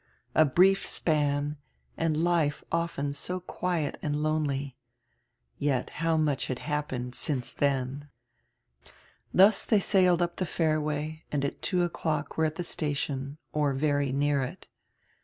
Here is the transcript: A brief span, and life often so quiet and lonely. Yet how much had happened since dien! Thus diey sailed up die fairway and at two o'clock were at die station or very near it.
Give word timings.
A 0.33 0.45
brief 0.45 0.83
span, 0.83 1.57
and 1.95 2.17
life 2.23 2.63
often 2.71 3.13
so 3.13 3.39
quiet 3.39 3.99
and 4.01 4.15
lonely. 4.15 4.75
Yet 5.59 5.91
how 6.01 6.17
much 6.17 6.47
had 6.47 6.57
happened 6.57 7.13
since 7.13 7.53
dien! 7.53 8.09
Thus 9.31 9.63
diey 9.63 9.79
sailed 9.79 10.23
up 10.23 10.37
die 10.37 10.45
fairway 10.45 11.25
and 11.31 11.45
at 11.45 11.61
two 11.61 11.83
o'clock 11.83 12.35
were 12.35 12.45
at 12.45 12.55
die 12.55 12.63
station 12.63 13.37
or 13.53 13.73
very 13.75 14.11
near 14.11 14.41
it. 14.41 14.65